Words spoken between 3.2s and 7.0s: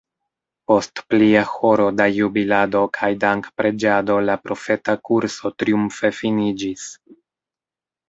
dankpreĝado la profeta kurso triumfe finiĝis.